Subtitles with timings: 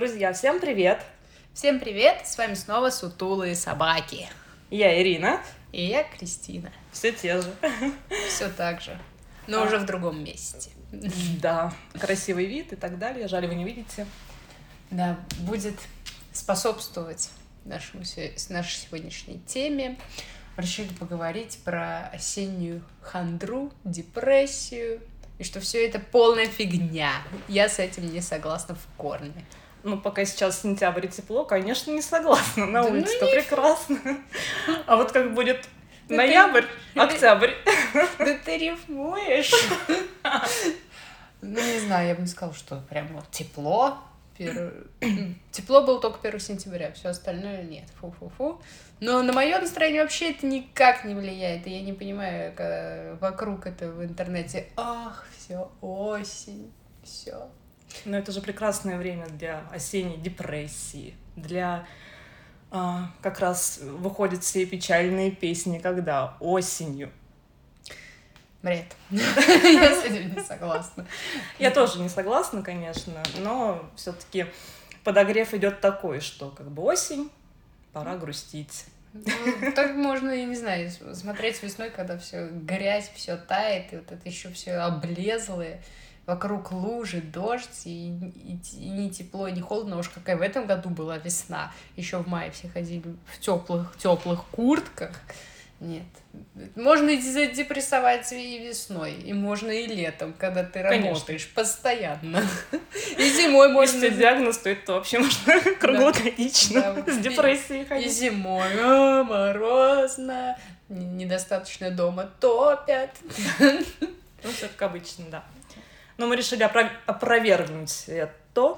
[0.00, 1.02] Друзья, всем привет!
[1.52, 2.26] Всем привет!
[2.26, 4.30] С вами снова Сутулые собаки.
[4.70, 5.42] Я Ирина.
[5.72, 6.72] И я Кристина.
[6.90, 7.54] Все те же.
[8.30, 8.98] Все так же.
[9.46, 9.66] Но А.
[9.66, 10.70] уже в другом месте.
[11.42, 13.28] Да, красивый вид и так далее.
[13.28, 14.06] Жаль, вы не видите.
[14.90, 15.78] Да, будет
[16.32, 17.28] способствовать
[17.66, 18.02] нашему,
[18.48, 19.98] нашей сегодняшней теме.
[20.56, 25.02] Решили поговорить про осеннюю хандру, депрессию,
[25.38, 27.12] и что все это полная фигня.
[27.48, 29.44] Я с этим не согласна в корне.
[29.82, 32.66] Ну, пока сейчас сентябрь и тепло, конечно, не согласна.
[32.66, 33.98] На Да ну улице-то не- прекрасно.
[34.86, 35.66] А вот как будет
[36.08, 36.64] Да ноябрь,
[36.94, 37.52] ты- октябрь.
[38.18, 39.52] Да ты рифмуешь.
[41.42, 43.96] Ну, не знаю, я бы не сказала, что прям вот тепло.
[44.38, 44.86] Пер-
[45.52, 47.84] Тепло было только 1 сентября, все остальное нет.
[48.00, 48.60] Фу-фу-фу.
[49.00, 51.66] Но на мое настроение вообще это никак не влияет.
[51.66, 54.66] И я не понимаю, когда вокруг это в интернете.
[54.76, 56.70] Ах, все, осень,
[57.02, 57.48] все.
[58.04, 61.86] Но это же прекрасное время для осенней депрессии, для
[62.70, 67.10] а, как раз выходят все печальные песни, когда осенью.
[68.62, 68.94] Бред.
[69.10, 71.06] Я с этим не согласна.
[71.58, 74.46] Я тоже не согласна, конечно, но все-таки
[75.02, 77.30] подогрев идет такой, что как бы осень,
[77.92, 78.84] пора грустить.
[79.12, 84.12] Ну, так можно, я не знаю, смотреть весной, когда все грязь, все тает, и вот
[84.12, 85.82] это еще все облезлое,
[86.30, 89.98] вокруг лужи, дождь, и, и- и не тепло, и не холодно.
[89.98, 91.72] Уж какая в этом году была весна.
[91.96, 95.10] Еще в мае все ходили в теплых, теплых куртках.
[95.80, 96.02] Нет.
[96.76, 101.08] Можно и задепрессовать и весной, и можно и летом, когда ты Конечно.
[101.14, 102.42] работаешь постоянно.
[103.16, 103.96] И зимой можно...
[104.04, 108.12] Если диагноз, то это вообще можно круглогодично с депрессией И ходить.
[108.12, 110.58] зимой а, морозно,
[110.90, 113.16] недостаточно дома топят.
[113.58, 115.44] Ну, все как обычно, да.
[116.20, 118.76] Но мы решили опро- опровергнуть это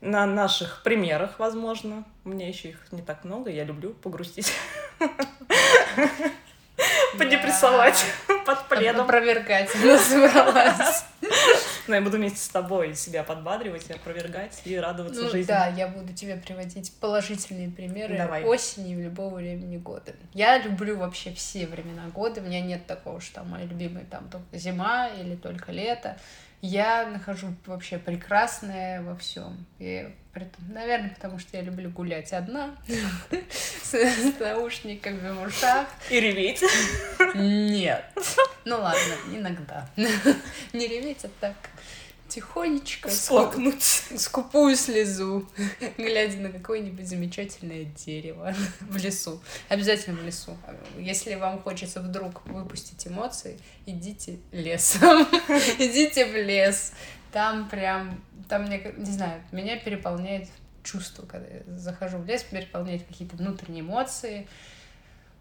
[0.00, 2.06] на наших примерах, возможно.
[2.24, 4.50] У меня еще их не так много, я люблю погрустить,
[7.18, 8.04] подепрессовать
[8.46, 9.02] под пледом.
[9.04, 11.04] Опровергать она собралась.
[11.86, 15.48] Но я буду вместе с тобой себя подбадривать опровергать и радоваться Ну жизни.
[15.48, 18.44] да, я буду тебе приводить положительные примеры Давай.
[18.44, 20.12] осени и любого времени года.
[20.34, 22.40] Я люблю вообще все времена года.
[22.40, 26.16] У меня нет такого, что там мои любимые там только зима или только лето.
[26.62, 29.66] Я нахожу вообще прекрасное во всем.
[29.78, 30.14] И
[30.68, 32.76] наверное, потому что я люблю гулять одна
[33.50, 35.88] с наушниками в ушах.
[36.10, 36.62] И реветь.
[37.34, 38.04] Нет.
[38.64, 39.88] Ну ладно, иногда.
[40.72, 41.56] Не реветь, а так
[42.30, 43.10] тихонечко.
[43.10, 43.82] Слокнуть.
[43.82, 45.46] скупую слезу,
[45.98, 49.42] глядя на какое-нибудь замечательное дерево в лесу.
[49.68, 50.56] Обязательно в лесу.
[50.98, 55.22] Если вам хочется вдруг выпустить эмоции, идите лесом.
[55.78, 56.92] Идите в лес.
[57.32, 60.48] Там прям, там мне, не знаю, меня переполняет
[60.82, 64.48] чувство, когда я захожу в лес, переполняет какие-то внутренние эмоции.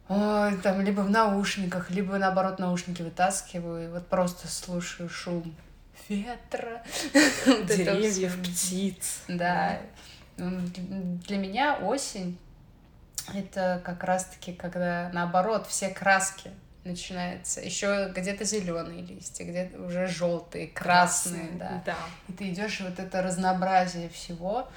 [0.07, 5.55] Ой, там либо в наушниках, либо наоборот наушники вытаскиваю, и вот просто слушаю шум
[6.09, 6.84] ветра.
[7.68, 9.22] Деревьев, птиц.
[9.28, 9.80] Да.
[10.38, 10.72] М,
[11.28, 12.38] Для меня осень
[13.34, 16.52] это как раз-таки, когда наоборот все краски
[16.84, 17.62] начинаются.
[17.62, 21.84] Еще где-то зеленые листья, где-то уже желтые, красные, да.
[21.86, 21.97] Да.
[22.28, 24.70] И ты идешь, вот это разнообразие всего,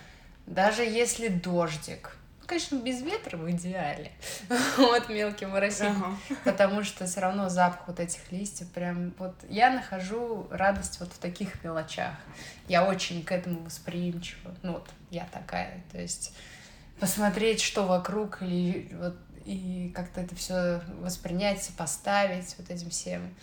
[0.46, 2.16] даже если дождик.
[2.42, 4.10] Ну, конечно, без ветра в идеале.
[4.76, 5.82] Вот мелкий моросит.
[5.82, 6.16] Ага.
[6.44, 11.18] Потому что все равно запах вот этих листьев прям вот я нахожу радость вот в
[11.18, 12.14] таких мелочах.
[12.66, 14.54] Я очень к этому восприимчива.
[14.62, 16.34] Ну вот я такая, то есть
[16.98, 23.34] посмотреть, что вокруг или вот и как-то это все воспринять, сопоставить вот этим всем.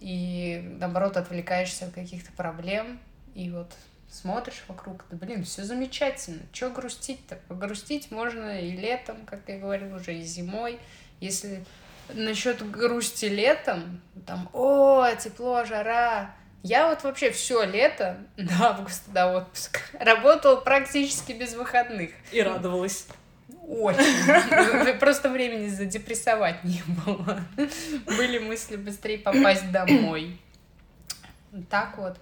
[0.00, 2.98] И наоборот отвлекаешься от каких-то проблем
[3.34, 3.72] и вот
[4.10, 6.42] смотришь вокруг, да блин, все замечательно.
[6.52, 7.38] Че грустить-то?
[7.48, 10.78] Погрустить можно и летом, как я говорила, уже и зимой.
[11.20, 11.64] Если
[12.14, 16.34] насчет грусти летом, там, о, тепло, жара.
[16.62, 22.10] Я вот вообще все лето до августа, до отпуска, работала практически без выходных.
[22.32, 23.06] И радовалась.
[23.66, 24.98] Очень.
[24.98, 27.40] Просто времени задепрессовать не было.
[28.06, 30.40] Были мысли быстрее попасть домой.
[31.68, 32.18] Так вот.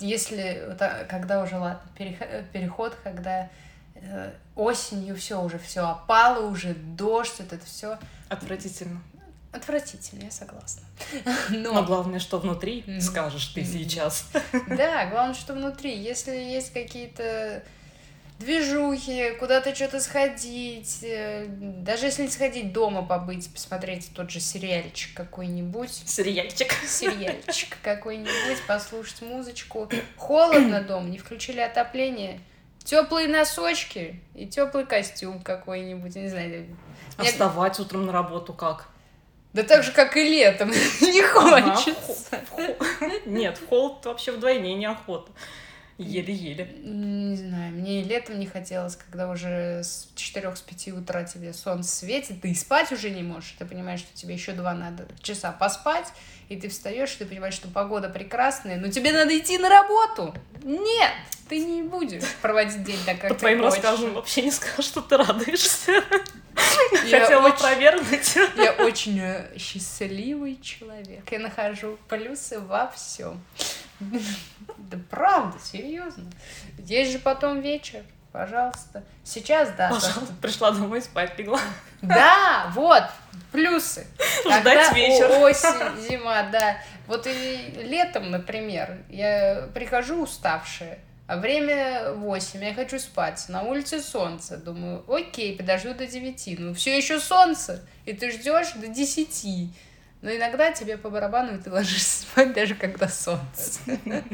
[0.00, 3.48] Если, а, когда уже, ладно, перех- переход, когда
[3.94, 7.98] э, осенью все уже, все опало, уже дождь, вот это все
[8.28, 9.00] Отвратительно.
[9.52, 10.82] отвратительно, я согласна.
[11.50, 14.26] Но Но, главное, что внутри, скажешь ты сейчас.
[14.68, 15.96] да, главное, что внутри.
[15.98, 17.62] Если есть какие-то
[18.40, 25.14] движухи, куда-то что-то сходить, э, даже если не сходить дома побыть, посмотреть тот же сериальчик
[25.14, 26.72] какой-нибудь, Сериальчик.
[26.86, 29.88] сериальчик какой-нибудь, послушать музычку.
[30.16, 32.40] Холодно дома, не включили отопление,
[32.82, 36.66] Теплые носочки и теплый костюм какой-нибудь, я не знаю.
[37.18, 38.88] А вставать утром на работу как?
[39.52, 40.70] Да так же, как и летом.
[41.00, 42.40] Не хочется.
[43.26, 45.30] Нет, в холод вообще вдвойне неохота.
[46.02, 46.66] Еле-еле.
[46.82, 51.52] Не знаю, мне и летом не хотелось, когда уже с 4 с 5 утра тебе
[51.52, 53.54] солнце светит, ты и спать уже не можешь.
[53.58, 56.06] Ты понимаешь, что тебе еще два надо часа поспать,
[56.48, 60.34] и ты встаешь, и ты понимаешь, что погода прекрасная, но тебе надо идти на работу.
[60.62, 61.12] Нет,
[61.50, 63.74] ты не будешь проводить день так, как По ты твоим хочешь.
[63.74, 66.02] рассказам вообще не скажешь, что ты радуешься.
[66.54, 68.36] Хотела очень- опровергнуть.
[68.56, 71.30] Я очень э, счастливый человек.
[71.30, 73.40] Я нахожу плюсы во всем.
[74.78, 76.30] Да правда, серьезно.
[76.78, 78.02] Есть же потом вечер.
[78.32, 79.02] Пожалуйста.
[79.24, 79.88] Сейчас, да.
[79.90, 81.60] Пожалуйста, пришла домой спать легла.
[82.00, 83.02] Да, вот,
[83.50, 84.06] плюсы.
[84.46, 85.30] Ждать Когда вечер.
[85.40, 86.76] Осень, зима, да.
[87.08, 93.44] Вот и летом, например, я прихожу уставшая, а время 8, я хочу спать.
[93.48, 94.56] На улице солнце.
[94.56, 96.58] Думаю, окей, подожду до 9.
[96.58, 99.70] Ну, все еще солнце, и ты ждешь до 10.
[100.22, 103.78] Но иногда тебе по барабану, и ты ложишься спать, даже когда солнце.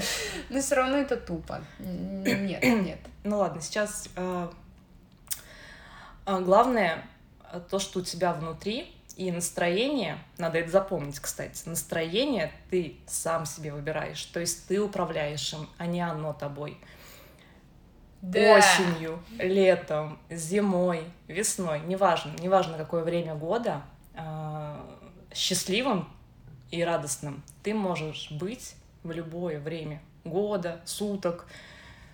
[0.48, 1.62] Но все равно это тупо.
[1.80, 3.00] Нет, нет.
[3.24, 4.48] Ну ладно, сейчас э,
[6.24, 7.04] э, главное
[7.52, 13.46] э, то, что у тебя внутри, и настроение, надо это запомнить, кстати, настроение ты сам
[13.46, 16.78] себе выбираешь, то есть ты управляешь им, а не оно тобой.
[18.20, 18.58] Да.
[18.58, 23.82] Осенью, летом, зимой, весной, неважно, неважно какое время года,
[24.14, 24.76] э,
[25.34, 26.08] счастливым
[26.70, 31.46] и радостным ты можешь быть в любое время года, суток,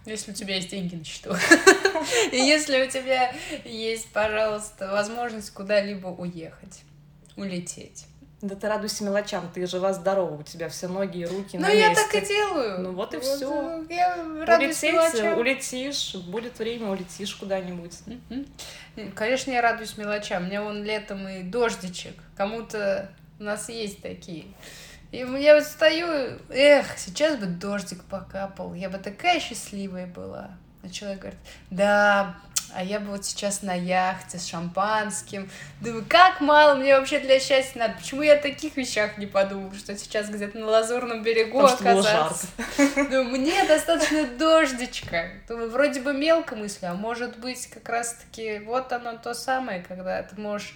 [0.05, 1.31] Если у тебя есть деньги на счету.
[2.33, 3.35] И если у тебя
[3.65, 6.83] есть, пожалуйста, возможность куда-либо уехать,
[7.37, 8.07] улететь.
[8.41, 11.69] Да ты радуйся мелочам, ты жива здорова, у тебя все ноги и руки Ну, на
[11.69, 12.05] я месте.
[12.13, 12.81] так и делаю.
[12.81, 13.85] Ну, вот и всё.
[13.89, 15.39] э, Я радуюсь Улететь, мелочам.
[15.39, 17.93] улетишь, будет время, улетишь куда-нибудь.
[18.07, 19.13] Мгм.
[19.15, 20.47] Конечно, я радуюсь мелочам.
[20.47, 22.15] Мне вон летом и дождичек.
[22.37, 24.47] Кому-то у нас есть такие.
[25.13, 26.09] И я вот стою,
[26.49, 30.51] эх, сейчас бы дождик покапал, я бы такая счастливая была.
[30.83, 31.41] А человек говорит,
[31.71, 32.35] да,
[32.75, 35.51] а я бы вот сейчас на яхте с шампанским.
[35.81, 37.95] Думаю, как мало мне вообще для счастья надо.
[37.99, 42.47] Почему я о таких вещах не подумал, что сейчас где-то на Лазурном берегу Потому оказаться?
[42.97, 45.31] Ну, мне достаточно дождичка.
[45.49, 50.23] Думаю, вроде бы мелко мыслю, а может быть как раз-таки вот оно то самое, когда
[50.23, 50.75] ты можешь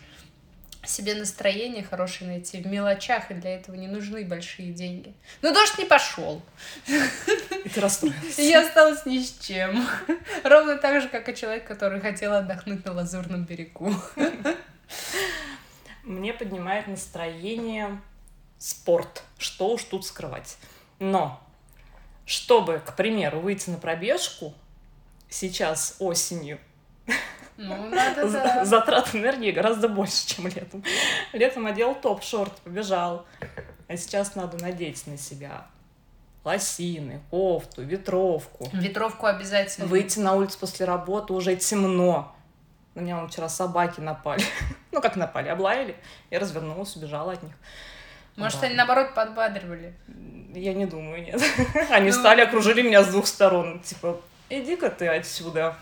[0.88, 5.14] себе настроение хорошее найти в мелочах, и для этого не нужны большие деньги.
[5.42, 6.42] Но дождь не пошел.
[6.86, 8.42] И ты расстроился.
[8.42, 9.86] И я осталась ни с чем.
[10.44, 13.94] Ровно так же, как и человек, который хотел отдохнуть на Лазурном берегу.
[16.04, 18.00] Мне поднимает настроение
[18.58, 19.22] спорт.
[19.38, 20.56] Что уж тут скрывать.
[20.98, 21.42] Но,
[22.24, 24.54] чтобы, к примеру, выйти на пробежку,
[25.28, 26.58] сейчас осенью,
[27.56, 28.64] Ну, надо, да.
[28.64, 30.82] затрат энергии гораздо больше, чем летом.
[31.32, 33.26] Летом одел топ, шорт, побежал.
[33.88, 35.66] А сейчас надо надеть на себя
[36.44, 38.68] лосины, кофту, ветровку.
[38.72, 39.86] Ветровку обязательно.
[39.86, 42.32] Выйти на улицу после работы уже темно.
[42.94, 44.42] На меня вон вчера собаки напали.
[44.92, 45.94] Ну, как напали, облаяли.
[46.30, 47.52] Я развернулась, убежала от них.
[48.36, 48.66] Может, Да.
[48.68, 49.94] они наоборот подбадривали.
[50.54, 51.38] Я не думаю, нет.
[51.90, 52.16] Они Ну.
[52.16, 53.80] встали, окружили меня с двух сторон.
[53.80, 54.18] Типа,
[54.48, 55.76] иди-ка ты отсюда.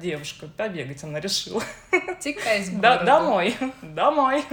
[0.00, 1.62] Девушка, побегать она решила.
[2.20, 4.44] Тикай с Да, домой, домой.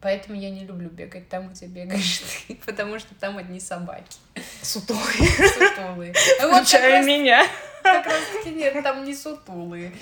[0.00, 4.18] Поэтому я не люблю бегать там, где бегаешь ты, потому что там одни собаки
[4.60, 6.14] Сутулый, сутулые.
[6.42, 7.46] А Вот включая раз, меня.
[7.82, 9.92] как раз таки нет, там не сутулые.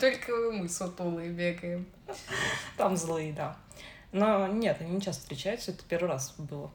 [0.00, 1.86] Только мы сутулые бегаем.
[2.76, 3.56] Там злые, да.
[4.12, 5.72] Но нет, они не часто встречаются.
[5.72, 6.70] Это первый раз было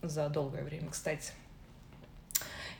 [0.00, 1.32] за долгое время, кстати.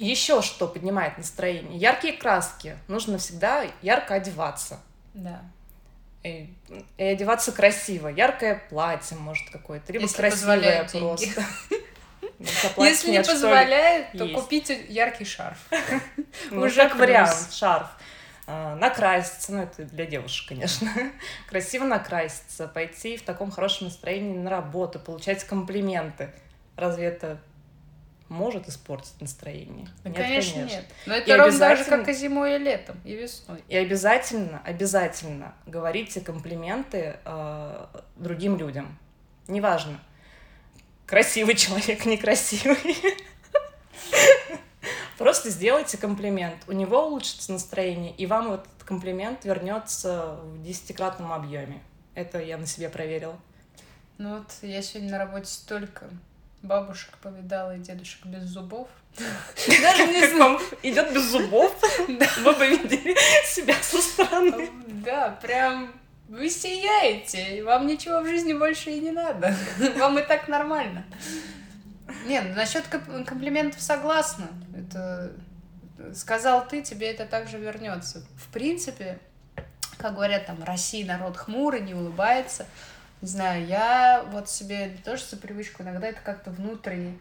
[0.01, 1.79] Еще что поднимает настроение?
[1.79, 2.77] Яркие краски.
[2.89, 4.81] Нужно всегда ярко одеваться.
[5.13, 5.43] Да.
[6.23, 6.53] И,
[6.97, 8.09] и одеваться красиво.
[8.09, 9.93] Яркое платье, может, какое-то.
[9.93, 11.45] Либо Если красивое просто.
[12.79, 15.59] Если не позволяет, то купите яркий шарф.
[16.51, 17.89] Уже как вариант, шарф.
[18.47, 20.91] А, Накраситься, ну это для девушек, конечно.
[21.47, 26.31] Красиво накраситься, пойти в таком хорошем настроении на работу, получать комплименты.
[26.77, 27.39] Разве это
[28.31, 29.87] может испортить настроение?
[30.05, 30.87] Ну, конечно, нет.
[31.05, 33.63] Но И это ровно так же, обязательно- как и зимой, и летом, и весной.
[33.69, 38.97] И обязательно, обязательно говорите комплименты э, другим людям.
[39.49, 40.01] Неважно,
[41.07, 42.97] красивый человек, некрасивый.
[45.19, 46.57] Просто сделайте комплимент.
[46.67, 51.83] У него улучшится настроение, и вам этот комплимент вернется в десятикратном объеме.
[52.15, 53.39] Это я на себе проверила.
[54.19, 56.09] Ну вот я сегодня на работе столько
[56.63, 58.89] бабушек повидала и дедушек без зубов.
[59.83, 60.59] Даже не знаю.
[60.83, 61.75] Идет без зубов.
[62.09, 64.71] Вы бы видели себя со стороны.
[65.05, 66.01] Да, прям
[66.31, 69.53] вы сияете, вам ничего в жизни больше и не надо.
[69.99, 71.05] Вам и так нормально.
[72.25, 74.47] Нет, насчет комплиментов согласна.
[74.73, 75.33] Это
[76.15, 78.25] сказал ты, тебе это также вернется.
[78.37, 79.19] В принципе,
[79.99, 82.65] как говорят там, Россия народ хмурый, не улыбается.
[83.23, 87.19] Не знаю, я вот себе тоже за привычку иногда это как-то внутренне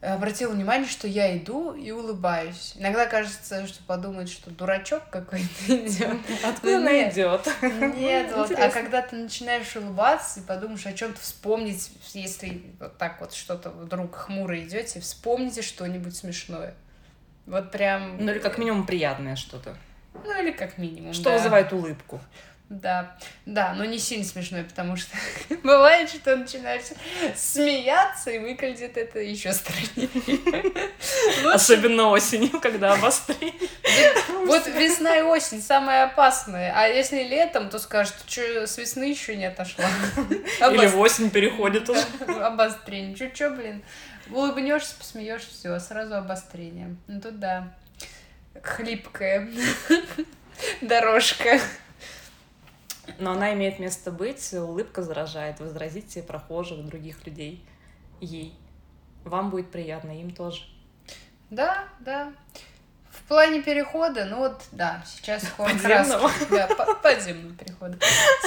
[0.00, 2.74] обратила внимание, что я иду и улыбаюсь.
[2.76, 6.18] Иногда кажется, что подумает, что дурачок какой-то идет.
[6.44, 7.48] Откуда она идет?
[7.96, 13.20] Нет, вот, а когда ты начинаешь улыбаться и подумаешь о чем-то вспомнить, если вот так
[13.20, 16.74] вот что-то вдруг хмуро идете, вспомните что-нибудь смешное.
[17.46, 18.24] Вот прям.
[18.24, 19.76] Ну или как минимум приятное что-то.
[20.14, 21.12] Ну или как минимум.
[21.12, 21.38] Что да.
[21.38, 22.20] вызывает улыбку.
[22.68, 25.16] Да, да, но не сильно смешной, потому что
[25.62, 26.82] бывает, что начинаешь
[27.34, 30.10] смеяться, и выглядит это еще страннее.
[31.52, 33.54] Особенно осенью, когда обострение.
[34.46, 39.36] Вот весна и осень самые опасные, а если летом, то скажут, что с весны еще
[39.36, 39.84] не отошла.
[40.60, 42.00] Или в осень переходит уже.
[42.26, 43.14] Обострение.
[43.14, 43.82] Чё-чё, блин.
[44.30, 46.96] Улыбнешься, посмеешься, все, сразу обострение.
[47.06, 47.74] Ну тут да,
[48.62, 49.48] хлипкая
[50.80, 51.60] дорожка.
[53.18, 57.64] Но она имеет место быть, улыбка заражает, возразите прохожих, других людей
[58.20, 58.54] ей.
[59.24, 60.62] Вам будет приятно, им тоже.
[61.50, 62.32] Да, да.
[63.10, 66.28] В плане перехода, ну вот, да, сейчас подземного.
[66.28, 66.46] краски.
[66.50, 67.98] Да, по подземного перехода.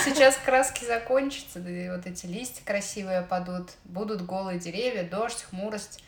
[0.03, 6.03] Сейчас краски закончатся, да, и вот эти листья красивые падут, будут голые деревья, дождь, хмурость.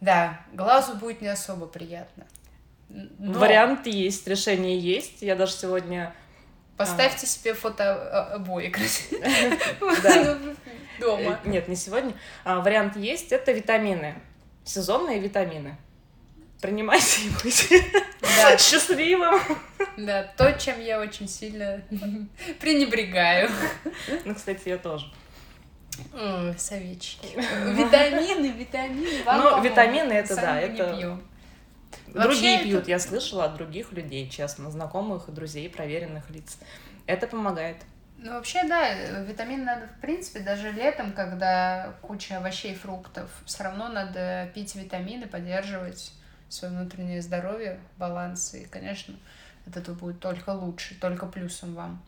[0.00, 2.24] Да, глазу будет не особо приятно.
[2.88, 3.38] Но...
[3.38, 5.22] Вариант есть, решение есть.
[5.22, 6.14] Я даже сегодня
[6.78, 7.28] Поставьте а.
[7.28, 8.70] себе фото обои
[11.00, 11.40] дома.
[11.44, 12.14] Нет, не сегодня.
[12.44, 13.32] А, вариант есть.
[13.32, 14.14] Это витамины.
[14.64, 15.76] Сезонные витамины.
[16.60, 17.84] Принимайте и будьте
[18.20, 18.56] да.
[18.58, 19.40] счастливым.
[19.96, 21.82] Да, то, чем я очень сильно
[22.60, 23.50] пренебрегаю.
[24.24, 25.06] Ну, кстати, я тоже.
[26.56, 27.26] Советчики.
[27.36, 29.24] Витамины, витамины.
[29.26, 31.18] ну, витамины это да, это
[32.12, 32.90] Другие Вообще пьют, это...
[32.90, 36.58] я слышала от других людей, честно, знакомых, друзей, проверенных лиц.
[37.06, 37.76] Это помогает.
[38.18, 43.88] Ну, вообще, да, витамин надо, в принципе, даже летом, когда куча овощей, фруктов, все равно
[43.88, 46.12] надо пить витамины, поддерживать
[46.48, 49.14] свое внутреннее здоровье, баланс, и, конечно,
[49.66, 52.02] от этого будет только лучше, только плюсом вам.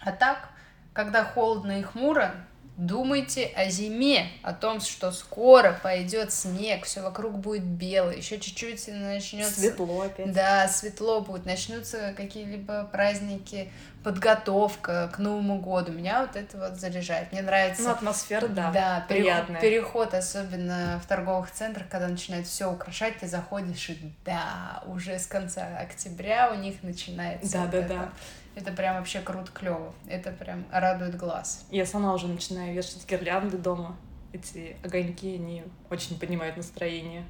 [0.00, 0.48] А так,
[0.94, 2.34] когда холодно и хмуро,
[2.80, 8.88] Думайте о зиме, о том, что скоро пойдет снег, все вокруг будет белое, еще чуть-чуть
[8.88, 9.60] начнется...
[9.60, 10.32] Светло опять.
[10.32, 13.70] Да, светло будет, начнутся какие-либо праздники,
[14.02, 15.92] подготовка к Новому году.
[15.92, 17.32] Меня вот это вот заряжает.
[17.32, 17.82] Мне нравится...
[17.82, 19.60] Ну, атмосфера, да, да приятная.
[19.60, 25.26] Переход, особенно в торговых центрах, когда начинают все украшать, ты заходишь, и да, уже с
[25.26, 27.88] конца октября у них начинается да, вот да, это.
[27.88, 28.10] да
[28.54, 29.94] это прям вообще круто, клево.
[30.08, 31.64] Это прям радует глаз.
[31.70, 33.96] Я сама уже начинаю вешать гирлянды дома.
[34.32, 37.24] Эти огоньки, они очень поднимают настроение.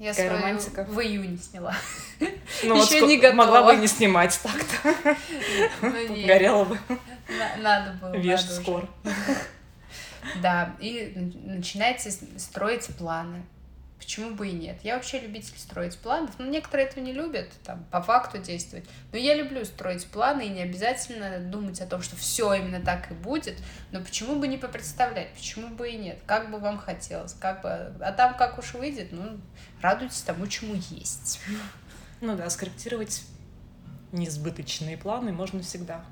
[0.00, 0.84] Я свою романтика.
[0.84, 1.76] в июне сняла.
[2.62, 3.36] Ну, Еще вот не готова.
[3.36, 5.16] Могла бы не снимать так-то.
[5.82, 6.78] Ну, бы.
[7.58, 8.16] Надо было.
[8.16, 8.88] Веш скоро.
[10.42, 11.12] Да, и
[11.44, 13.42] начинайте строить планы.
[14.10, 14.80] Почему бы и нет?
[14.82, 16.32] Я вообще любитель строить планов.
[16.38, 18.84] Ну, некоторые этого не любят, там, по факту действовать.
[19.12, 23.12] Но я люблю строить планы и не обязательно думать о том, что все именно так
[23.12, 23.56] и будет.
[23.92, 25.32] Но почему бы не попредставлять?
[25.34, 26.18] Почему бы и нет?
[26.26, 27.34] Как бы вам хотелось?
[27.34, 27.68] Как бы...
[28.00, 29.38] А там как уж выйдет, ну,
[29.80, 31.38] радуйтесь тому, чему есть.
[32.20, 33.22] Ну да, скорректировать
[34.10, 36.04] несбыточные планы можно всегда.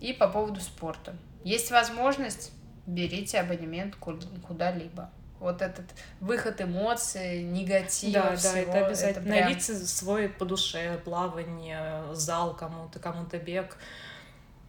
[0.00, 1.14] И по поводу спорта.
[1.44, 2.52] Есть возможность,
[2.86, 5.86] берите абонемент куда-либо вот этот
[6.20, 8.52] выход эмоций, негатива, да, всего.
[8.52, 9.10] Да, это обязательно.
[9.10, 9.44] Это прям...
[9.44, 13.76] Найдите свой по душе, плавание, зал кому-то, кому-то бег.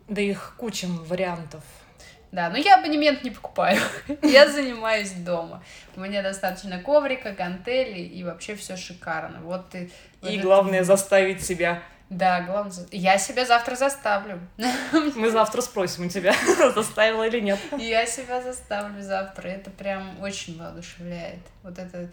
[0.07, 1.63] Да их куча вариантов.
[2.31, 3.79] Да, но я абонемент не покупаю.
[4.21, 5.63] я занимаюсь дома.
[5.95, 9.39] У меня достаточно коврика, гантели и вообще все шикарно.
[9.41, 9.89] Вот ты.
[10.21, 14.39] И главное заставить себя да, главное, я себя завтра заставлю.
[15.15, 16.33] Мы завтра спросим у тебя,
[16.75, 17.59] заставила или нет.
[17.77, 19.49] Я себя заставлю завтра.
[19.49, 21.41] Это прям очень воодушевляет.
[21.63, 22.09] Вот это,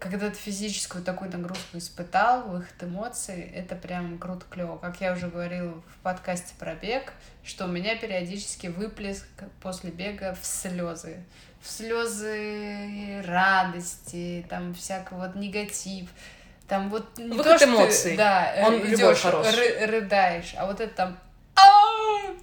[0.00, 4.76] когда ты физическую такую нагрузку испытал, выход эмоций, это прям круто, клево.
[4.76, 7.12] Как я уже говорила в подкасте про бег,
[7.44, 9.28] что у меня периодически выплеск
[9.62, 11.22] после бега в слезы.
[11.62, 16.08] В слезы радости, там всякого вот негатив
[16.68, 18.12] там вот не Выход то, эмоций.
[18.12, 21.18] Ты, да, Он идешь, ры- рыдаешь, а вот это там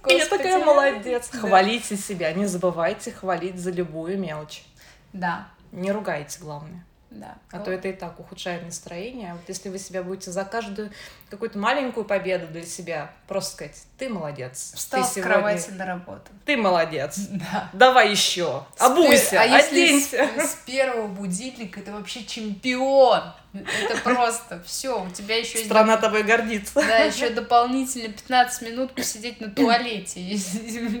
[0.08, 1.30] я такая молодец.
[1.30, 4.64] Хвалите себя, не забывайте хвалить за любую мелочь.
[5.12, 6.84] Да, Не ругайте, главное.
[7.10, 7.36] Да.
[7.52, 9.32] А Ну, то это и так ухудшает настроение.
[9.34, 10.90] Вот если вы себя будете за каждую
[11.30, 14.72] какую-то маленькую победу для себя просто сказать, ты молодец.
[14.74, 16.30] Встал ты с сегодня- кровати на работу.
[16.44, 17.18] Ты молодец.
[17.30, 17.70] Да.
[17.72, 18.64] Давай еще.
[18.78, 20.28] Обуйся, А если оденься.
[20.38, 23.22] с, с первого будильника это вообще чемпион.
[23.54, 25.02] Это просто все.
[25.02, 26.74] У тебя еще есть Страна тобой гордится.
[26.74, 30.38] Да, еще дополнительно 15 минут посидеть на туалете и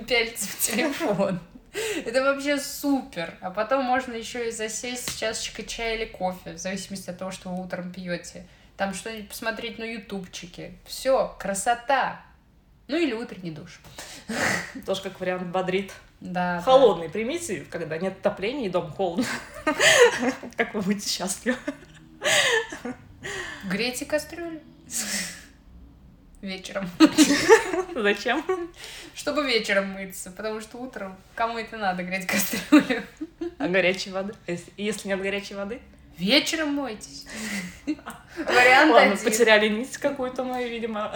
[0.04, 1.40] пялиться в телефон.
[2.04, 3.34] Это вообще супер.
[3.40, 7.30] А потом можно еще и засесть с чашечкой чая или кофе, в зависимости от того,
[7.30, 8.46] что вы утром пьете.
[8.76, 10.74] Там что-нибудь посмотреть на ютубчике.
[10.84, 12.20] Все, красота.
[12.88, 13.80] Ну или утренний душ.
[14.86, 15.92] Тоже как вариант бодрит.
[16.20, 16.56] Да.
[16.56, 16.62] да.
[16.62, 19.26] Холодный примите, когда нет отопления и дом холодно.
[20.56, 21.58] Как вы будете счастливы.
[23.68, 24.60] Грейте кастрюлю.
[26.42, 26.88] Вечером.
[27.94, 28.44] Зачем?
[29.14, 33.02] Чтобы вечером мыться, потому что утром кому это надо греть кастрюлю.
[33.58, 34.34] А горячей воды?
[34.76, 35.80] Если- нет горячей воды?
[36.18, 37.26] Вечером мойтесь.
[38.36, 39.24] Вариант Ладно, один.
[39.24, 41.14] потеряли нить какую-то мою, видимо.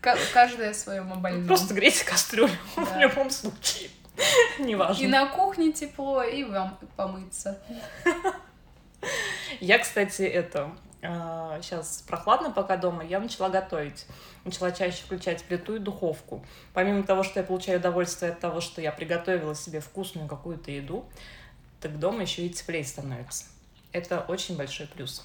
[0.00, 1.46] Ка- Каждая в своем больном.
[1.46, 2.98] Просто грейте кастрюлю в Да.
[3.00, 3.90] любом случае.
[4.58, 5.08] И Неважно.
[5.08, 7.58] на кухне тепло, и вам помыться.
[9.60, 10.70] Я, кстати, это...
[11.02, 14.06] Сейчас прохладно пока дома, я начала готовить.
[14.44, 16.46] Начала чаще включать плиту и духовку.
[16.74, 21.04] Помимо того, что я получаю удовольствие от того, что я приготовила себе вкусную какую-то еду,
[21.80, 23.46] так дома еще и теплее становится.
[23.90, 25.24] Это очень большой плюс.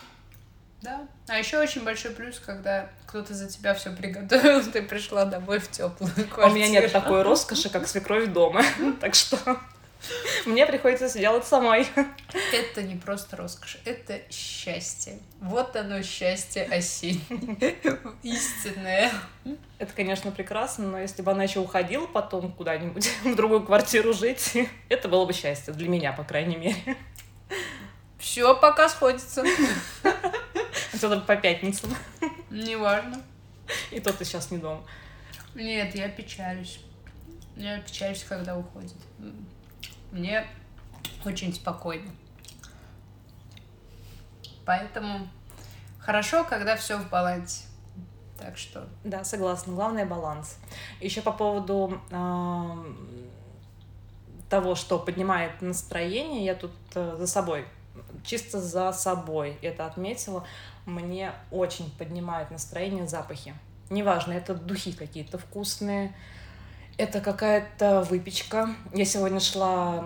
[0.81, 1.07] Да.
[1.27, 5.69] А еще очень большой плюс, когда кто-то за тебя все приготовил, ты пришла домой в
[5.69, 6.41] теплую квартиру.
[6.43, 8.63] А У меня нет такой роскоши, как свекровь дома.
[8.99, 9.37] Так что
[10.45, 11.87] мне приходится все делать самой.
[12.53, 15.19] Это не просто роскошь, это счастье.
[15.41, 17.75] Вот оно счастье осеннее.
[18.23, 19.11] Истинное.
[19.79, 24.57] Это, конечно, прекрасно, но если бы она еще уходила потом куда-нибудь в другую квартиру жить,
[24.89, 25.73] это было бы счастье.
[25.73, 26.97] Для меня, по крайней мере.
[28.17, 29.43] Все пока сходится.
[30.93, 31.95] Особенно по пятницам.
[32.49, 33.21] Неважно.
[33.91, 34.83] И то ты сейчас не дома.
[35.53, 36.79] Нет, я печалюсь.
[37.55, 38.95] Я печалюсь, когда уходит.
[40.11, 40.45] Мне
[41.25, 42.09] очень спокойно.
[44.65, 45.27] Поэтому
[45.99, 47.63] хорошо, когда все в балансе.
[48.37, 49.73] Так что Да, согласна.
[49.73, 50.57] Главное баланс.
[51.01, 52.97] Еще по поводу ам,
[54.49, 57.65] того, что поднимает настроение, я тут э, за собой,
[58.23, 60.45] чисто за собой это отметила.
[60.85, 63.53] Мне очень поднимают настроение запахи.
[63.89, 66.15] Неважно, это духи какие-то вкусные,
[66.97, 68.69] это какая-то выпечка.
[68.93, 70.05] Я сегодня шла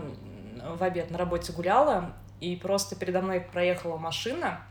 [0.75, 4.61] в обед на работе гуляла, и просто передо мной проехала машина,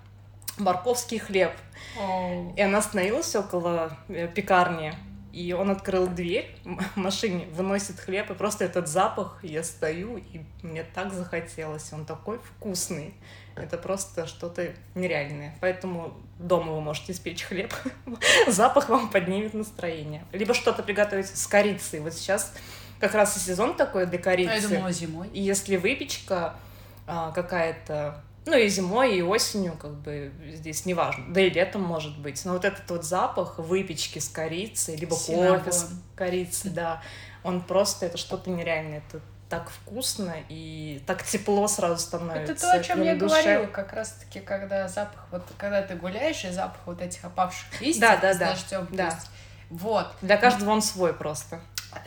[0.58, 1.52] морковский хлеб.
[2.56, 4.94] И она остановилась около э, пекарни,
[5.32, 10.40] и он открыл дверь м- машине, выносит хлеб, и просто этот запах, я стою, и
[10.62, 13.14] мне так захотелось, он такой вкусный.
[13.56, 15.56] Это просто что-то нереальное.
[15.60, 17.72] Поэтому дома вы можете испечь хлеб,
[18.46, 20.24] запах вам поднимет настроение.
[20.32, 22.00] Либо что-то приготовить с корицей.
[22.00, 22.54] Вот сейчас
[23.00, 24.52] как раз и сезон такой для А корицы.
[24.54, 25.28] я думала зимой.
[25.28, 26.54] И если выпечка
[27.06, 32.18] а, какая-то, ну и зимой, и осенью, как бы здесь неважно, да и летом может
[32.18, 37.02] быть, но вот этот вот запах выпечки с корицей, либо кофе с корицей, да,
[37.42, 42.52] он просто, это что-то нереальное, это так вкусно и так тепло сразу становится.
[42.52, 43.42] Это то, о чем я душе.
[43.42, 48.00] говорила, как раз-таки, когда запах, вот когда ты гуляешь, и запах вот этих опавших листьев
[48.00, 49.18] Да, да, с да, дождем, да.
[49.68, 50.06] Вот.
[50.22, 51.60] Для каждого он свой просто.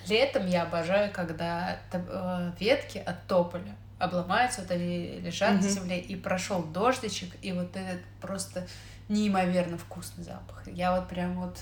[0.07, 5.69] Летом я обожаю, когда э, ветки от тополя обломаются, вот они лежат на Мгм.
[5.69, 8.67] земле, и прошел дождичек, и вот этот просто
[9.09, 10.61] неимоверно вкусный запах.
[10.67, 11.59] Я вот прям вот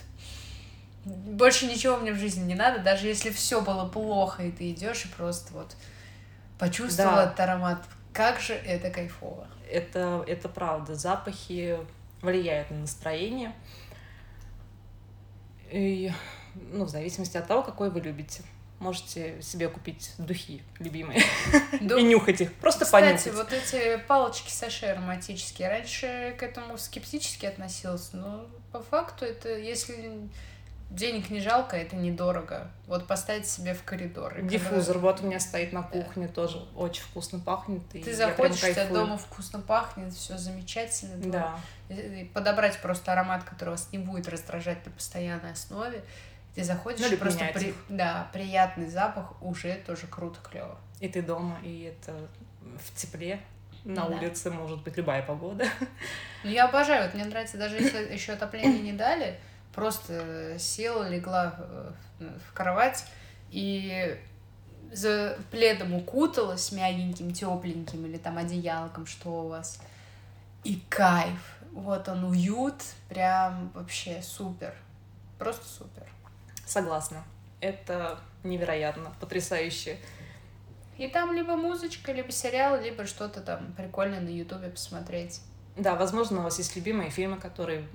[1.06, 5.06] больше ничего мне в жизни не надо, даже если все было плохо, и ты идешь
[5.06, 5.76] и просто вот
[6.60, 7.24] почувствовал Да.
[7.26, 7.84] этот аромат.
[8.14, 9.48] Как же это кайфово.
[9.72, 10.96] Это, это правда.
[10.96, 11.78] Запахи
[12.22, 13.54] влияют на настроение.
[15.72, 16.12] И,
[16.54, 18.44] ну, в зависимости от того, какой вы любите.
[18.82, 21.22] Можете себе купить духи любимые
[21.82, 22.52] Ду- и нюхать их.
[22.56, 23.34] Просто Кстати, понюхать.
[23.34, 30.28] вот эти палочки саши ароматические, раньше к этому скептически относилась, но по факту это, если
[30.90, 32.72] денег не жалко, это недорого.
[32.88, 34.34] Вот поставить себе в коридор.
[34.34, 37.84] И когда Диффузор вот у меня стоит на кухне, тоже очень вкусно пахнет.
[37.94, 41.16] и Ты заходишь, у тебя дома вкусно пахнет, все замечательно.
[41.32, 41.60] Да.
[42.34, 46.04] Подобрать просто аромат, который вас не будет раздражать на постоянной основе.
[46.56, 47.76] Ты заходишь, Ну, и или просто при- их.
[47.90, 50.78] да, приятный запах уже тоже круто, клево.
[51.00, 52.14] И ты дома, и это
[52.62, 53.40] в тепле.
[53.86, 54.16] На Да.
[54.18, 55.66] улице может быть любая погода.
[56.44, 59.40] Ну, я обожаю, вот мне нравится, даже если еще отопление не дали,
[59.74, 63.06] просто села, легла э, в кровать
[63.50, 64.20] и
[64.92, 69.80] за пледом укуталась мягеньким, тепленьким или там одеялком, что у вас.
[70.64, 71.58] И кайф.
[71.72, 74.76] Вот он уют, прям вообще супер.
[75.40, 76.04] Просто супер.
[76.72, 77.26] Согласна.
[77.60, 79.98] Это невероятно, потрясающе.
[80.98, 85.42] И там либо музычка, либо сериал, либо что-то там прикольное на Ютубе посмотреть.
[85.76, 87.86] Да, возможно, у вас есть любимые фильмы, которые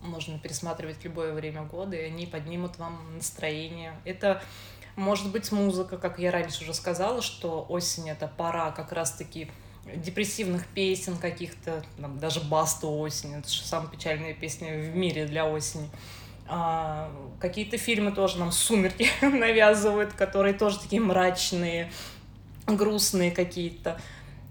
[0.00, 3.94] можно пересматривать в любое время года, и они поднимут вам настроение.
[4.04, 4.42] Это
[4.96, 9.52] может быть музыка, как я раньше уже сказала, что осень— это пора как раз-таки
[9.94, 11.84] депрессивных песен каких-то,
[12.20, 15.88] даже Басту осень, это же самая печальная песня в мире для осени.
[16.46, 21.90] А, какие-то фильмы тоже нам «Сумерки» навязывают, которые тоже такие мрачные,
[22.66, 23.98] грустные какие-то.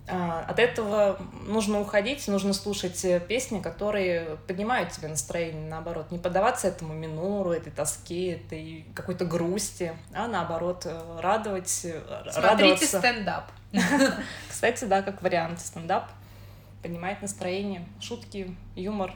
[0.06, 6.20] А, от этого нужно уходить, нужно слушать э, песни, которые поднимают тебе настроение, наоборот, не
[6.20, 12.02] поддаваться этому минору, этой тоске, этой какой-то грусти, а наоборот э, радовать, э,
[12.32, 13.00] Смотрите радоваться.
[13.00, 13.52] стендап.
[14.50, 16.10] Кстати, да, как вариант стендап
[16.82, 19.14] поднимает настроение, шутки, юмор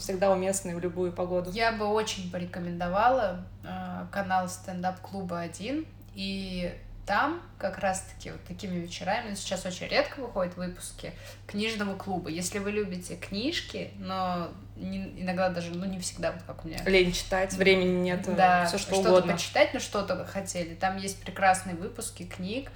[0.00, 1.50] всегда уместны в любую погоду.
[1.52, 6.74] Я бы очень порекомендовала э, канал стендап-клуба один и
[7.06, 11.12] там как раз-таки вот такими вечерами, ну, сейчас очень редко выходят выпуски
[11.46, 12.28] книжного клуба.
[12.30, 16.78] Если вы любите книжки, но не- иногда даже, ну, не всегда, вот как у меня.
[16.84, 19.32] Лень читать, времени нет, Да, все что что-то угодно.
[19.32, 20.74] почитать, но что-то хотели.
[20.74, 22.70] Там есть прекрасные выпуски книг,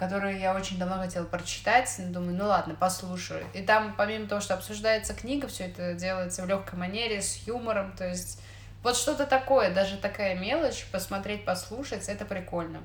[0.00, 1.94] которые я очень давно хотела прочитать.
[1.98, 3.44] но Думаю, ну ладно, послушаю.
[3.52, 7.94] И там, помимо того, что обсуждается книга, все это делается в легкой манере, с юмором.
[7.94, 8.40] То есть
[8.82, 12.80] вот что-то такое, даже такая мелочь, посмотреть, послушать, это прикольно.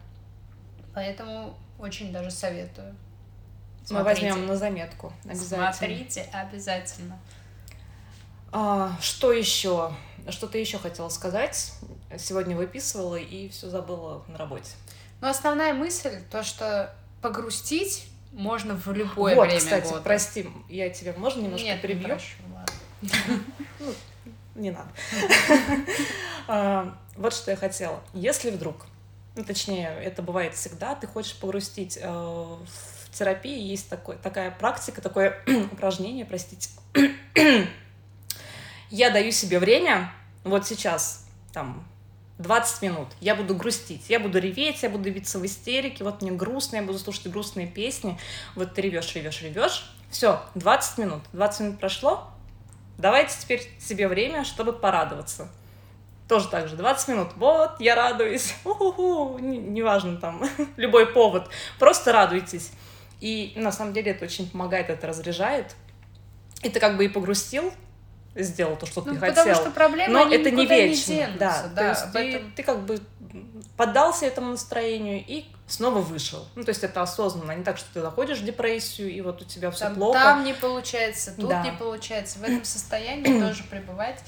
[0.93, 2.93] Поэтому очень даже советую.
[3.83, 4.27] Мы Смотрите.
[4.27, 5.71] возьмем на заметку обязательно.
[5.71, 7.19] Смотрите обязательно.
[8.51, 9.93] А, что еще?
[10.27, 11.71] Что-то еще хотела сказать.
[12.17, 14.71] Сегодня выписывала и все забыла на работе.
[15.21, 16.93] Но основная мысль, то, что
[17.25, 20.01] погрустить можно в любое вот, время кстати, года.
[20.01, 22.05] прости, я тебя можно немножко Нет, не перебью?
[22.05, 23.43] прощу, ладно.
[24.55, 24.89] Не надо.
[26.47, 27.99] А, Вот что я хотела.
[28.13, 28.85] Если вдруг,
[29.35, 35.01] ну, точнее, это бывает всегда, ты хочешь погрустить, э, в терапии есть такой, такая практика,
[35.01, 36.69] такое упражнение, простите.
[38.91, 41.83] Я даю себе время, вот сейчас, там,
[42.37, 46.31] 20 минут, я буду грустить, я буду реветь, я буду биться в истерике, вот мне
[46.31, 48.19] грустно, я буду слушать грустные песни,
[48.55, 52.31] вот ты ревешь, ревешь, ревешь, все, 20 минут, 20 минут прошло,
[52.97, 55.49] Давайте теперь себе время, чтобы порадоваться.
[56.29, 57.27] Тоже так же, 20 минут.
[57.35, 58.55] Вот, я радуюсь.
[58.63, 59.37] У-ху-ху.
[59.39, 60.43] Не- Неважно там,
[60.77, 61.49] любой повод.
[61.77, 62.71] Просто радуйтесь.
[63.19, 65.75] И на самом деле это очень помогает, это разряжает.
[66.63, 67.71] И ты как бы и погрустил,
[68.35, 69.55] сделал то, что Ну, ты потому хотел.
[69.55, 71.13] что проблемы, Но они это не вечно.
[71.13, 72.99] денутся, да, да, то есть ты, этом- ты как бы
[73.77, 76.45] поддался этому настроению и снова вышел.
[76.55, 79.41] Ну, то есть это осознанно, а не так, что ты заходишь в депрессию, и вот
[79.41, 80.19] у тебя все Там, плохо.
[80.19, 81.63] там не получается, тут Да.
[81.63, 82.39] не получается.
[82.39, 84.19] В этом состоянии тоже пребывать.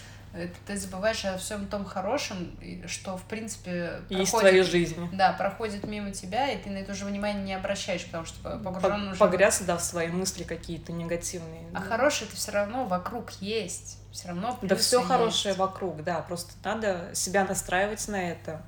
[0.65, 5.09] Ты забываешь о всем том хорошем, что, в принципе, Есть в проходит- твоей жизни.
[5.13, 8.81] Да, проходит мимо тебя, и ты на это уже внимание не обращаешь, потому что погружен
[9.05, 9.19] По- уже...
[9.19, 11.61] Погряз, да, в свои мысли какие-то негативные.
[11.73, 11.81] А Да.
[11.81, 13.99] хорошее это все равно вокруг есть.
[14.11, 15.07] Все равно Да все есть.
[15.07, 18.61] хорошее вокруг, да, просто надо себя настраивать на это.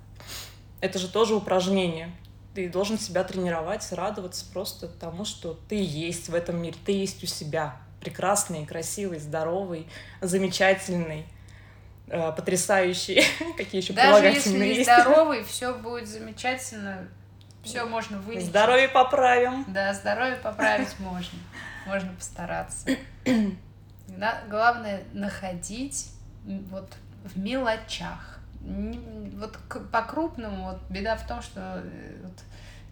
[0.82, 2.12] Это же тоже упражнение.
[2.55, 7.23] Ты должен себя тренировать, радоваться просто тому, что ты есть в этом мире, ты есть
[7.23, 7.77] у себя.
[8.01, 9.88] Прекрасный, красивый, здоровый,
[10.21, 11.25] замечательный,
[12.09, 13.23] э, потрясающий.
[13.57, 14.91] Какие еще Даже если прилагательные не есть?
[14.91, 17.07] здоровый, все будет замечательно,
[17.63, 18.47] все можно вылечить.
[18.47, 19.65] Здоровье поправим.
[19.67, 21.39] Да, здоровье поправить можно.
[21.87, 22.87] Можно постараться.
[24.49, 26.11] Главное находить
[26.45, 26.91] вот
[27.23, 28.39] в мелочах.
[28.61, 32.33] Вот к- по-крупному вот беда в том, что э, вот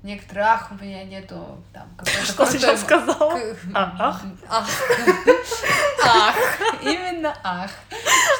[0.03, 3.39] некоторые ах, у меня нету там какой-то Что крутой сейчас сказала?
[3.73, 4.21] А, ах?
[4.49, 4.69] Ах.
[6.05, 6.35] Ах.
[6.81, 7.71] Именно ах.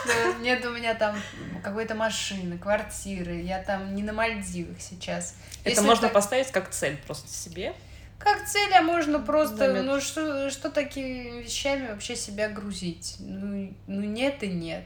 [0.06, 1.16] Что нет у меня там
[1.64, 3.42] какой-то машины, квартиры.
[3.42, 5.36] Я там не на Мальдивах сейчас.
[5.62, 7.74] Это Если можно так- поставить как цель просто себе.
[8.20, 9.86] Как цель, а можно просто, Замет.
[9.86, 13.16] ну что, что такими вещами вообще себя грузить?
[13.20, 14.86] Ну, ну нет и нет.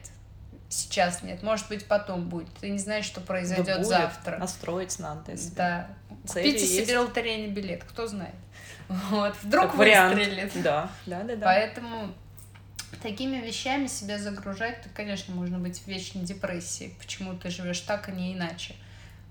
[0.71, 2.47] Сейчас нет, может быть потом будет.
[2.61, 3.87] Ты не знаешь, что Да произойдет будет.
[3.87, 4.37] завтра.
[4.37, 5.31] Настроить надо.
[5.31, 5.87] если Да.
[6.25, 6.87] цели Купите есть.
[6.87, 8.33] себе лотерейный билет, кто знает.
[9.09, 10.15] Вот, вдруг Как вариант.
[10.15, 10.51] выстрелит.
[10.63, 11.45] Да, да, да, да.
[11.45, 12.13] Поэтому
[13.03, 16.93] такими вещами себя загружать, то, конечно, можно быть в вечной депрессии.
[16.99, 18.75] Почему ты живешь так, а не иначе?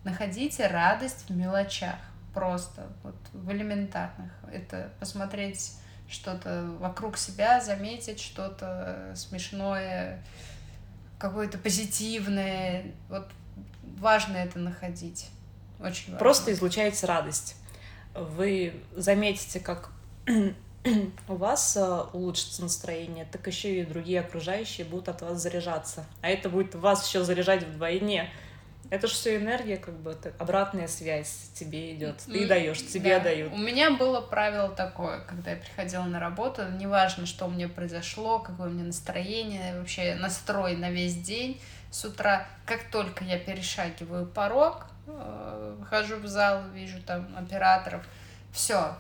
[0.05, 1.97] Находите радость в мелочах.
[2.35, 4.31] Просто вот в элементарных.
[4.53, 5.73] Это посмотреть
[6.09, 10.23] что-то вокруг себя, заметить что-то смешное,
[11.21, 12.87] какое-то позитивное.
[13.09, 13.29] Вот
[13.99, 15.29] важно это находить.
[15.79, 16.19] Очень важно.
[16.19, 17.57] Просто излучаете радость.
[18.15, 19.91] Вы заметите, как
[21.29, 26.05] у вас э, улучшится настроение, так еще и другие окружающие будут от вас заряжаться.
[26.23, 28.31] А это будет вас еще заряжать вдвойне.
[28.89, 32.19] Это же все энергия, как бы это обратная связь тебе идет.
[32.27, 33.25] Ты даешь, тебе да.
[33.25, 33.53] дают.
[33.53, 38.41] У меня было правило такое, когда я приходила на работу, неважно, что у меня произошло,
[38.41, 41.61] какое у меня настроение, вообще настрой на весь день.
[41.91, 48.05] С утра, как только я перешагиваю порог, э, выхожу в зал, вижу там операторов,
[48.53, 48.97] все.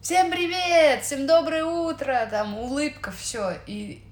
[0.00, 3.56] Всем привет, всем доброе утро, там улыбка, все.
[3.66, 4.04] И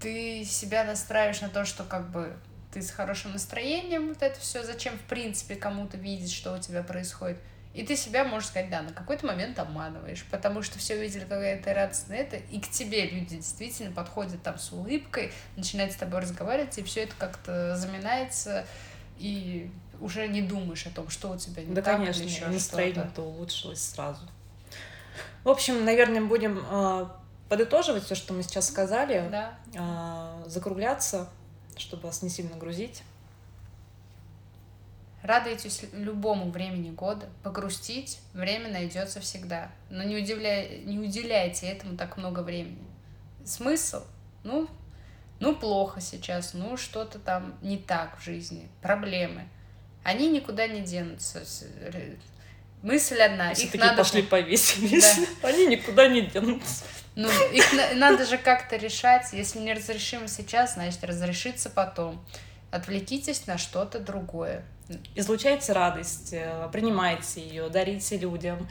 [0.00, 2.36] ты себя настраиваешь на то, что как бы
[2.72, 6.82] ты с хорошим настроением, вот это все, зачем в принципе кому-то видеть, что у тебя
[6.82, 7.38] происходит.
[7.74, 11.60] И ты себя, можешь сказать, да, на какой-то момент обманываешь, потому что все видели, какая
[11.60, 16.20] ты радостная это, и к тебе люди действительно подходят там с улыбкой, начинают с тобой
[16.20, 18.66] разговаривать, и все это как-то заминается,
[19.18, 22.46] и уже не думаешь о том, что у тебя не Да, так, или конечно, еще
[22.46, 24.20] настроение-то улучшилось сразу.
[25.44, 27.06] В общем, наверное, будем э,
[27.48, 29.28] подытоживать все, что мы сейчас сказали.
[29.30, 29.58] Да.
[29.74, 31.28] э, закругляться,
[31.76, 33.02] чтобы вас не сильно грузить.
[35.22, 42.16] Радуйтесь любому времени года, погрустить время найдется всегда, но не, удивляй, не уделяйте этому так
[42.16, 42.84] много времени.
[43.44, 44.02] Смысл?
[44.42, 44.68] Ну,
[45.38, 49.48] ну плохо сейчас, ну что-то там не так в жизни, проблемы.
[50.02, 51.44] Они никуда не денутся.
[52.82, 55.20] Мысль одна, Все их такие надо пошли повесились.
[55.42, 56.84] Они никуда не денутся.
[57.14, 59.32] Ну, их на- надо же как-то решать.
[59.32, 62.24] Если не разрешимо сейчас, значит разрешится потом.
[62.70, 64.64] Отвлекитесь на что-то другое.
[65.14, 68.68] Излучайте радость, э, принимайте ее, дарите людям.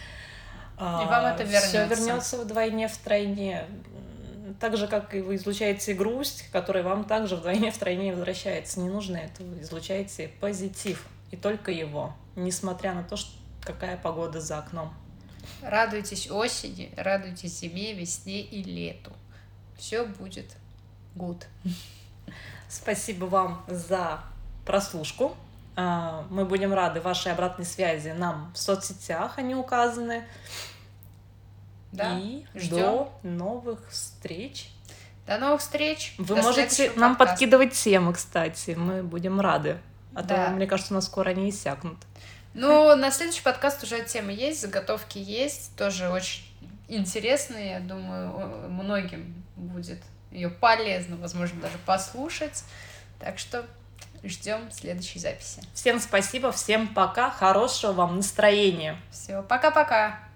[0.78, 1.86] И вам это Все вернется.
[1.86, 3.66] вернется вдвойне, втройне.
[4.60, 8.80] Так же, как и вы излучаете грусть, которая вам также вдвойне, втройне возвращается.
[8.80, 9.62] Не нужно этого.
[9.62, 11.06] Излучайте позитив.
[11.30, 12.16] И только его.
[12.36, 13.32] Несмотря на то, что
[13.64, 14.94] какая погода за окном.
[15.62, 19.12] Радуйтесь осени, радуйтесь зиме, весне и лету.
[19.78, 20.56] Все будет
[21.16, 21.44] good.
[22.70, 24.22] Спасибо вам за
[24.66, 25.36] прослушку.
[25.76, 30.24] А, Мы будем рады вашей обратной связи нам в соцсетях, они указаны.
[31.92, 32.18] Да.
[32.20, 32.80] И ждём.
[32.80, 34.70] до новых встреч.
[35.28, 36.16] До новых встреч.
[36.18, 37.26] Вы До можете нам подкаста.
[37.34, 38.72] подкидывать темы, кстати.
[38.72, 39.78] Мы будем рады.
[40.16, 40.48] А Да.
[40.48, 41.98] то, мне кажется, у нас скоро они иссякнут.
[42.54, 45.76] Ну, на следующий подкаст уже темы есть, заготовки есть.
[45.78, 46.44] Тоже очень
[46.88, 47.72] интересные.
[47.72, 50.00] Я думаю, многим будет
[50.32, 52.64] ее полезно, возможно, даже послушать.
[53.20, 53.66] Так что
[54.24, 55.62] ждем следующей записи.
[55.74, 58.98] Всем спасибо, всем пока, хорошего вам настроения.
[59.12, 60.31] Все, пока-пока.